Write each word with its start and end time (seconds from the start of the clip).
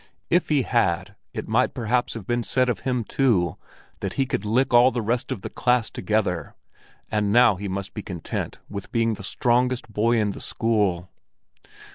If 0.31 0.49
he 0.49 0.63
had, 0.63 1.15
it 1.31 1.47
might 1.47 1.75
perhaps 1.75 2.15
have 2.15 2.25
been 2.25 2.41
said 2.41 2.69
of 2.69 2.79
him 2.79 3.03
too 3.03 3.57
that 3.99 4.13
he 4.13 4.25
could 4.25 4.45
lick 4.45 4.73
all 4.73 4.89
the 4.89 4.99
rest 4.99 5.31
of 5.31 5.43
the 5.43 5.49
class 5.51 5.91
together; 5.91 6.55
and 7.11 7.31
now 7.31 7.55
he 7.55 7.67
must 7.67 7.93
be 7.93 8.01
content 8.01 8.57
with 8.67 8.91
being 8.91 9.13
the 9.13 9.23
strongest 9.23 9.93
boy 9.93 10.13
in 10.17 10.31
the 10.31 10.41
school. 10.41 11.11